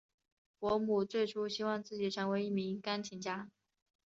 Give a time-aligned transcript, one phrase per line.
[0.57, 3.51] 伯姆最初希望自己成为一名钢琴家。